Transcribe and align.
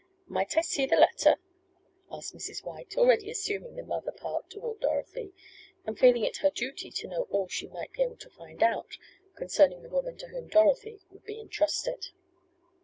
"Might 0.25 0.57
I 0.57 0.61
see 0.61 0.87
the 0.87 0.95
letter?" 0.95 1.35
asked 2.11 2.33
Mrs. 2.35 2.63
White, 2.65 2.97
already 2.97 3.29
assuming 3.29 3.75
the 3.75 3.83
mother 3.83 4.11
part 4.11 4.49
toward 4.49 4.79
Dorothy, 4.79 5.31
and 5.85 5.95
feeling 5.99 6.23
it 6.23 6.37
her 6.37 6.49
duty 6.49 6.89
to 6.89 7.07
know 7.07 7.27
all 7.29 7.47
she 7.47 7.67
might 7.67 7.93
be 7.93 8.01
able 8.01 8.17
to 8.17 8.29
find 8.31 8.63
out 8.63 8.97
concerning 9.35 9.83
the 9.83 9.89
woman 9.89 10.17
to 10.17 10.27
whom 10.29 10.47
Dorothy 10.47 11.01
would 11.11 11.23
be 11.25 11.39
entrusted. 11.39 12.07